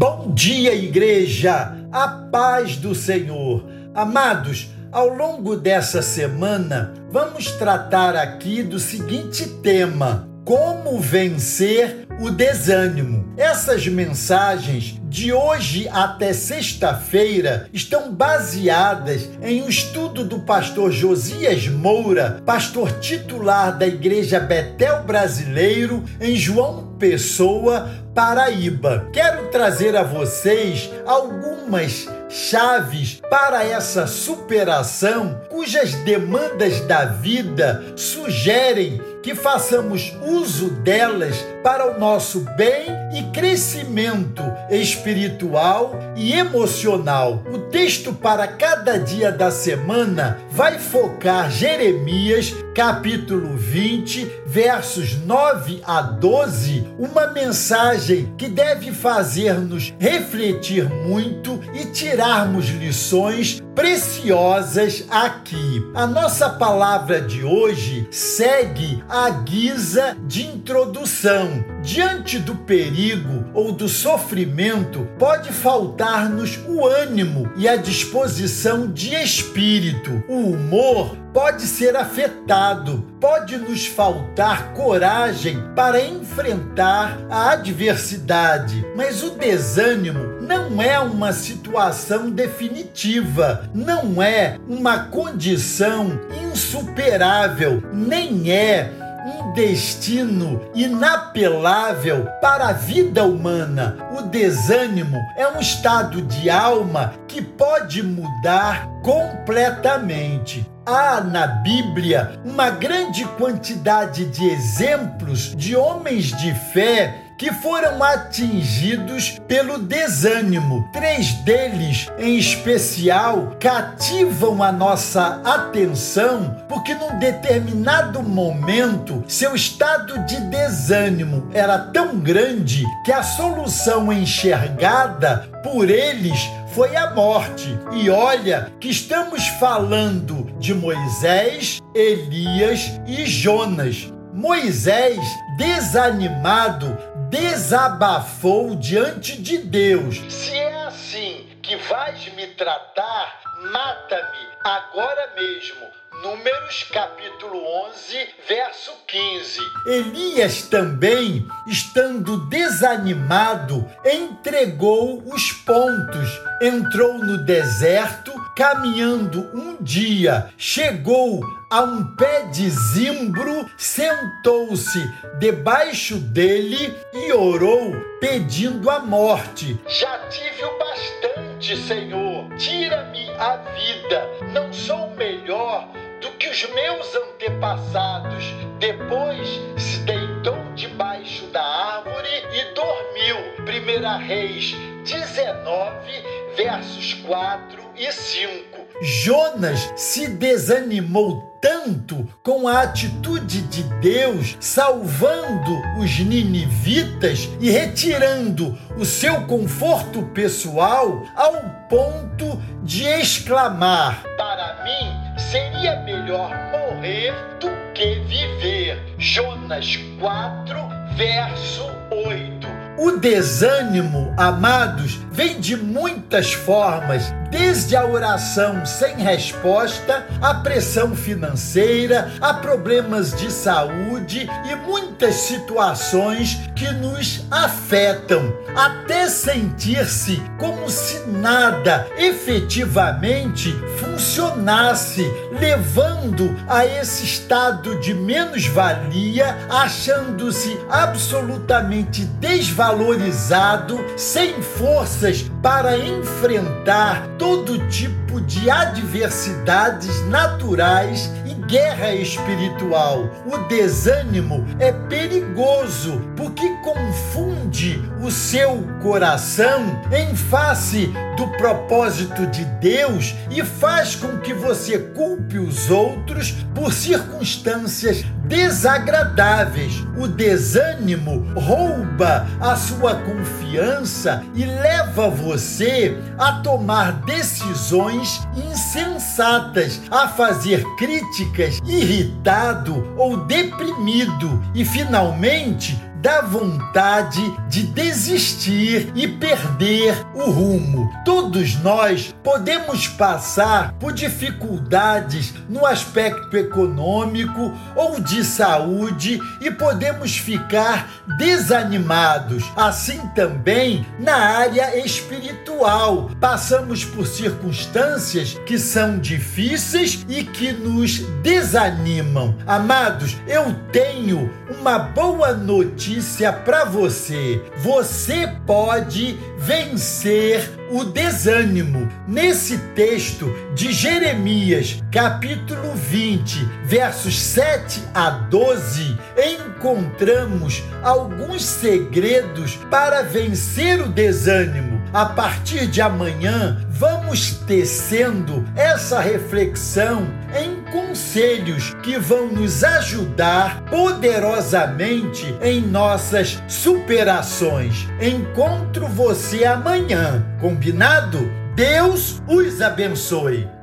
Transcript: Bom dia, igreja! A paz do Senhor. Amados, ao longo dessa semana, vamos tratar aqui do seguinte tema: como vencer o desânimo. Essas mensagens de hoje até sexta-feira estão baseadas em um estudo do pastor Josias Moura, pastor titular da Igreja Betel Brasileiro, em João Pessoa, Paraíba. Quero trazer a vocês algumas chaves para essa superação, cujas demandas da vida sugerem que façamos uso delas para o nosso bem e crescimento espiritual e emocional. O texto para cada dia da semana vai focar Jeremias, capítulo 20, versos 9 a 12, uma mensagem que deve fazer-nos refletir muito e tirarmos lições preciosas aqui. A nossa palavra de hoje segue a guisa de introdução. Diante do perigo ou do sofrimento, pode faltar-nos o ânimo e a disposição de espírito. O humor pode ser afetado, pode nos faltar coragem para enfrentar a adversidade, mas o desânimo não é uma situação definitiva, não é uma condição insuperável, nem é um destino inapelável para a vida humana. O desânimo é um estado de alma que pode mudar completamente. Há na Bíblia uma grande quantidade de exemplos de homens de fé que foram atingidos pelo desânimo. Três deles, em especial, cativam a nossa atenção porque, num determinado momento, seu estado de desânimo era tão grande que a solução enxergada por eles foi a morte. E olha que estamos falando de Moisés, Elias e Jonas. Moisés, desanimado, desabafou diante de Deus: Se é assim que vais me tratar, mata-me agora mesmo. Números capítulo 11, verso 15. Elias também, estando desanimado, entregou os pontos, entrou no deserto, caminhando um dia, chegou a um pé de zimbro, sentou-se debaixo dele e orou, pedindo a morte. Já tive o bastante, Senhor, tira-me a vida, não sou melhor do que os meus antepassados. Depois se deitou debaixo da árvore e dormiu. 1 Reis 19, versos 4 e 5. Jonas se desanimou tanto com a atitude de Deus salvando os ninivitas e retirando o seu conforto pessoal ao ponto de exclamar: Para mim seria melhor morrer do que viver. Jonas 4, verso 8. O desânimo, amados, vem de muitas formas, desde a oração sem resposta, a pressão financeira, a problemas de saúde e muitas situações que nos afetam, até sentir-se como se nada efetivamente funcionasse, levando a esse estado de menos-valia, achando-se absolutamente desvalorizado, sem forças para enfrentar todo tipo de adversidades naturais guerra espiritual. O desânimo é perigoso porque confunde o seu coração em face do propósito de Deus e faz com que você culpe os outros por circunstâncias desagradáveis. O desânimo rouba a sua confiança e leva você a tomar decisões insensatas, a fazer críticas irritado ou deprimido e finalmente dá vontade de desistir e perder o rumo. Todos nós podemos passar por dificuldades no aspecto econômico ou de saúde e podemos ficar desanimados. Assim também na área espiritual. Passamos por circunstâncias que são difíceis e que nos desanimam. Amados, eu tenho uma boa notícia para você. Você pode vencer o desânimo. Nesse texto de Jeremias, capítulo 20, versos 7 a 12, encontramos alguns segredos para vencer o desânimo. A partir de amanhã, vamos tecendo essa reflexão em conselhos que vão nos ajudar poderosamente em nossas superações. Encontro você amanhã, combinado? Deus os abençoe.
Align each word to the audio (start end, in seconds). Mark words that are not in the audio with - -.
Bom 0.00 0.32
dia, 0.32 0.74
igreja! 0.74 1.76
A 1.92 2.08
paz 2.08 2.78
do 2.78 2.94
Senhor. 2.94 3.62
Amados, 3.94 4.70
ao 4.90 5.08
longo 5.08 5.54
dessa 5.54 6.00
semana, 6.00 6.94
vamos 7.10 7.50
tratar 7.50 8.16
aqui 8.16 8.62
do 8.62 8.78
seguinte 8.78 9.46
tema: 9.62 10.26
como 10.42 10.98
vencer 10.98 12.06
o 12.20 12.30
desânimo. 12.30 13.32
Essas 13.36 13.86
mensagens 13.88 15.00
de 15.08 15.32
hoje 15.32 15.88
até 15.88 16.34
sexta-feira 16.34 17.68
estão 17.72 18.12
baseadas 18.12 19.28
em 19.42 19.62
um 19.62 19.68
estudo 19.68 20.22
do 20.22 20.40
pastor 20.40 20.92
Josias 20.92 21.66
Moura, 21.66 22.42
pastor 22.44 22.92
titular 23.00 23.76
da 23.76 23.86
Igreja 23.86 24.38
Betel 24.38 25.02
Brasileiro, 25.04 26.04
em 26.20 26.36
João 26.36 26.94
Pessoa, 26.98 27.90
Paraíba. 28.14 29.08
Quero 29.12 29.48
trazer 29.48 29.96
a 29.96 30.02
vocês 30.02 30.90
algumas 31.06 32.06
chaves 32.28 33.20
para 33.30 33.64
essa 33.64 34.06
superação, 34.06 35.40
cujas 35.48 35.94
demandas 35.94 36.80
da 36.80 37.06
vida 37.06 37.82
sugerem 37.96 39.00
que 39.22 39.34
façamos 39.34 40.16
uso 40.22 40.70
delas 40.70 41.36
para 41.62 41.94
o 41.94 41.98
nosso 41.98 42.40
bem 42.56 42.86
e 43.12 43.22
crescimento 43.32 44.42
espiritual 44.70 45.98
e 46.16 46.32
emocional. 46.32 47.42
O 47.52 47.58
texto 47.58 48.12
para 48.12 48.46
cada 48.46 48.98
dia 48.98 49.30
da 49.30 49.50
semana 49.50 50.38
vai 50.50 50.78
focar 50.78 51.50
Jeremias, 51.50 52.54
capítulo 52.74 53.56
20, 53.56 54.30
versos 54.46 55.16
9 55.16 55.82
a 55.84 56.00
12, 56.00 56.86
uma 56.98 57.26
mensagem 57.28 58.32
que 58.38 58.48
deve 58.48 58.92
fazer-nos 58.92 59.92
refletir 59.98 60.88
muito 60.88 61.60
e 61.74 61.86
tirarmos 61.86 62.68
lições 62.68 63.60
preciosas 63.74 65.04
aqui. 65.10 65.90
A 65.94 66.06
nossa 66.06 66.50
palavra 66.50 67.20
de 67.20 67.44
hoje 67.44 68.08
segue 68.10 69.02
a 69.10 69.28
guisa 69.28 70.16
de 70.28 70.46
introdução. 70.46 71.64
Diante 71.82 72.38
do 72.38 72.54
perigo 72.54 73.44
ou 73.52 73.72
do 73.72 73.88
sofrimento, 73.88 75.04
pode 75.18 75.52
faltar-nos 75.52 76.56
o 76.68 76.86
ânimo 76.86 77.50
e 77.56 77.68
a 77.68 77.74
disposição 77.74 78.86
de 78.86 79.12
espírito. 79.12 80.22
O 80.28 80.52
humor 80.52 81.16
pode 81.40 81.62
ser 81.62 81.96
afetado, 81.96 83.02
pode 83.18 83.56
nos 83.56 83.86
faltar 83.86 84.74
coragem 84.74 85.58
para 85.74 85.98
enfrentar 86.04 87.18
a 87.30 87.52
adversidade, 87.52 88.84
mas 88.94 89.22
o 89.22 89.30
desânimo 89.30 90.20
não 90.42 90.82
é 90.82 90.98
uma 90.98 91.32
situação 91.32 92.30
definitiva, 92.30 93.70
não 93.74 94.22
é 94.22 94.58
uma 94.68 95.04
condição 95.04 96.20
insuperável, 96.44 97.82
nem 97.90 98.52
é 98.52 98.92
um 99.40 99.52
destino 99.52 100.60
inapelável 100.74 102.26
para 102.40 102.68
a 102.68 102.72
vida 102.72 103.24
humana. 103.24 103.96
O 104.16 104.22
desânimo 104.22 105.18
é 105.36 105.48
um 105.48 105.58
estado 105.58 106.22
de 106.22 106.50
alma 106.50 107.14
que 107.26 107.40
pode 107.40 108.02
mudar 108.02 108.88
completamente. 109.02 110.70
Há 110.84 111.20
na 111.20 111.46
Bíblia 111.46 112.40
uma 112.44 112.70
grande 112.70 113.24
quantidade 113.24 114.26
de 114.26 114.48
exemplos 114.48 115.54
de 115.56 115.76
homens 115.76 116.36
de 116.36 116.52
fé 116.72 117.14
que 117.40 117.50
foram 117.54 118.04
atingidos 118.04 119.40
pelo 119.48 119.78
desânimo. 119.78 120.86
Três 120.92 121.32
deles, 121.36 122.06
em 122.18 122.36
especial, 122.36 123.56
cativam 123.58 124.62
a 124.62 124.70
nossa 124.70 125.40
atenção 125.42 126.54
porque, 126.68 126.92
num 126.92 127.18
determinado 127.18 128.22
momento, 128.22 129.24
seu 129.26 129.54
estado 129.54 130.18
de 130.26 130.38
desânimo 130.50 131.48
era 131.54 131.78
tão 131.78 132.18
grande 132.18 132.84
que 133.06 133.10
a 133.10 133.22
solução 133.22 134.12
enxergada 134.12 135.48
por 135.62 135.88
eles 135.88 136.38
foi 136.74 136.94
a 136.94 137.14
morte. 137.14 137.74
E 137.92 138.10
olha 138.10 138.70
que 138.78 138.90
estamos 138.90 139.48
falando 139.58 140.52
de 140.58 140.74
Moisés, 140.74 141.80
Elias 141.94 143.00
e 143.06 143.24
Jonas. 143.24 144.12
Moisés, 144.32 145.18
desanimado, 145.56 146.96
desabafou 147.30 148.74
diante 148.74 149.40
de 149.40 149.58
Deus: 149.58 150.20
Se 150.28 150.52
é 150.52 150.82
assim 150.82 151.46
que 151.62 151.76
vais 151.76 152.26
me 152.34 152.48
tratar, 152.48 153.40
mata-me 153.72 154.48
agora 154.64 155.32
mesmo. 155.36 155.88
Números 156.22 156.82
capítulo 156.92 157.56
11, 157.88 158.28
verso 158.46 158.92
15. 159.06 159.58
Elias 159.86 160.62
também, 160.64 161.46
estando 161.66 162.46
desanimado, 162.48 163.88
entregou 164.04 165.22
os 165.32 165.50
pontos, 165.52 166.28
entrou 166.60 167.14
no 167.14 167.38
deserto, 167.38 168.32
caminhando 168.54 169.48
um 169.54 169.82
dia, 169.82 170.52
chegou 170.58 171.40
a 171.70 171.82
um 171.82 172.04
pé 172.16 172.42
de 172.46 172.68
zimbro, 172.68 173.70
sentou-se 173.76 174.98
debaixo 175.38 176.16
dele 176.16 176.92
e 177.14 177.32
orou, 177.32 177.94
pedindo 178.18 178.90
a 178.90 178.98
morte. 178.98 179.78
Já 179.86 180.18
tive 180.28 180.64
o 180.64 180.78
bastante, 180.78 181.76
Senhor, 181.76 182.48
tira-me 182.56 183.30
a 183.38 183.56
vida, 183.58 184.28
não 184.52 184.72
sou 184.72 185.10
melhor 185.10 185.88
do 186.20 186.28
que 186.32 186.48
os 186.48 186.68
meus 186.74 187.14
antepassados. 187.14 188.44
Depois 188.80 189.48
se 189.76 189.98
deitou 190.00 190.56
debaixo 190.74 191.46
da 191.46 191.62
árvore 191.62 192.28
e 192.52 192.74
dormiu. 192.74 193.36
1 193.60 194.26
Reis 194.26 194.74
19, 195.04 196.22
versos 196.56 197.14
4 197.14 197.80
e 197.96 198.10
5. 198.10 198.69
Jonas 199.02 199.92
se 199.96 200.28
desanimou 200.28 201.50
tanto 201.60 202.26
com 202.42 202.68
a 202.68 202.82
atitude 202.82 203.62
de 203.62 203.82
Deus 204.00 204.56
salvando 204.60 205.80
os 205.98 206.18
ninivitas 206.18 207.48
e 207.60 207.70
retirando 207.70 208.78
o 208.96 209.04
seu 209.04 209.46
conforto 209.46 210.22
pessoal 210.34 211.22
ao 211.34 211.54
ponto 211.88 212.60
de 212.82 213.04
exclamar: 213.04 214.22
Para 214.36 214.84
mim 214.84 215.38
seria 215.38 216.00
melhor 216.00 216.50
morrer 216.70 217.32
do 217.58 217.70
que 217.94 218.20
viver. 218.20 218.98
Jonas 219.18 219.98
4, 220.18 220.76
verso 221.16 221.84
8. 222.10 222.68
O 222.98 223.18
desânimo, 223.18 224.34
amados, 224.36 225.14
vem 225.32 225.58
de 225.58 225.74
muitas 225.74 226.52
formas, 226.52 227.32
desde 227.50 227.96
a 227.96 228.06
oração 228.06 228.86
sem 228.86 229.16
resposta, 229.16 230.26
a 230.40 230.54
pressão 230.54 231.14
financeira, 231.16 232.30
a 232.40 232.54
problemas 232.54 233.34
de 233.34 233.50
saúde 233.50 234.48
e 234.70 234.76
muitas 234.76 235.34
situações 235.34 236.60
que 236.80 236.90
nos 236.92 237.44
afetam, 237.50 238.54
até 238.74 239.28
sentir-se 239.28 240.42
como 240.58 240.88
se 240.88 241.28
nada 241.28 242.06
efetivamente 242.16 243.70
funcionasse, 243.98 245.30
levando 245.60 246.56
a 246.66 246.86
esse 246.86 247.24
estado 247.24 248.00
de 248.00 248.14
menos-valia, 248.14 249.58
achando-se 249.68 250.80
absolutamente 250.88 252.24
desvalorizado, 252.40 254.02
sem 254.16 254.62
forças 254.62 255.44
para 255.62 255.98
enfrentar 255.98 257.28
todo 257.36 257.86
tipo 257.88 258.40
de 258.40 258.70
adversidades 258.70 260.24
naturais 260.28 261.30
guerra 261.70 262.12
espiritual. 262.12 263.30
O 263.46 263.56
desânimo 263.68 264.66
é 264.80 264.90
perigoso 264.90 266.20
porque 266.36 266.68
confunde 266.82 268.02
o 268.20 268.30
seu 268.30 268.82
coração 269.00 270.02
em 270.12 270.34
face 270.34 271.12
do 271.36 271.46
propósito 271.56 272.46
de 272.48 272.64
Deus 272.80 273.36
e 273.50 273.62
faz 273.64 274.16
com 274.16 274.38
que 274.40 274.52
você 274.52 274.98
culpe 274.98 275.58
os 275.58 275.88
outros 275.90 276.52
por 276.74 276.92
circunstâncias 276.92 278.24
desagradáveis. 278.50 280.04
O 280.18 280.26
desânimo 280.26 281.46
rouba 281.54 282.46
a 282.60 282.74
sua 282.76 283.14
confiança 283.14 284.42
e 284.54 284.66
leva 284.66 285.30
você 285.30 286.18
a 286.36 286.54
tomar 286.54 287.12
decisões 287.22 288.46
insensatas, 288.54 290.02
a 290.10 290.28
fazer 290.28 290.84
críticas 290.98 291.78
irritado 291.86 293.14
ou 293.16 293.46
deprimido 293.46 294.62
e 294.74 294.84
finalmente 294.84 295.96
dá 296.20 296.42
vontade 296.42 297.40
de 297.68 297.84
desistir 297.84 299.12
e 299.14 299.26
perder 299.26 300.14
o 300.34 300.50
rumo. 300.50 301.10
Todos 301.24 301.76
nós 301.76 302.34
podemos 302.42 303.08
passar 303.08 303.92
por 303.94 304.12
dificuldades 304.12 305.54
no 305.68 305.86
aspecto 305.86 306.56
econômico 306.56 307.72
ou 307.94 308.20
de 308.20 308.44
saúde 308.44 309.40
e 309.60 309.70
podemos 309.70 310.36
ficar 310.36 311.08
desanimados. 311.38 312.64
Assim 312.76 313.18
também 313.34 314.06
na 314.18 314.36
área 314.36 315.04
espiritual. 315.04 316.30
Passamos 316.40 317.04
por 317.04 317.26
circunstâncias 317.26 318.58
que 318.66 318.78
são 318.78 319.18
difíceis 319.18 320.24
e 320.28 320.44
que 320.44 320.72
nos 320.72 321.18
desanimam. 321.42 322.54
Amados, 322.66 323.36
eu 323.46 323.74
tenho 323.92 324.50
uma 324.80 324.98
boa 324.98 325.52
notícia 325.52 326.50
para 326.50 326.86
você. 326.86 327.62
Você 327.82 328.50
pode 328.66 329.38
vencer 329.58 330.70
o 330.90 331.04
desânimo. 331.04 332.08
Nesse 332.26 332.78
texto 332.94 333.46
de 333.74 333.92
Jeremias, 333.92 335.02
capítulo 335.12 335.94
20, 335.94 336.64
versos 336.84 337.38
7 337.38 338.02
a 338.14 338.30
12, 338.30 339.18
encontramos 339.36 340.82
alguns 341.02 341.62
segredos 341.62 342.76
para 342.90 343.22
vencer 343.22 344.00
o 344.00 344.08
desânimo. 344.08 344.98
A 345.12 345.26
partir 345.26 345.88
de 345.88 346.00
amanhã, 346.00 346.86
vamos 347.00 347.54
tecendo 347.66 348.62
essa 348.76 349.20
reflexão 349.20 350.28
em 350.54 350.82
conselhos 350.92 351.94
que 352.02 352.18
vão 352.18 352.48
nos 352.48 352.84
ajudar 352.84 353.82
poderosamente 353.84 355.46
em 355.62 355.80
nossas 355.80 356.62
superações. 356.68 358.06
Encontro 358.20 359.06
você 359.06 359.64
amanhã, 359.64 360.46
combinado? 360.60 361.50
Deus 361.74 362.42
os 362.46 362.82
abençoe. 362.82 363.79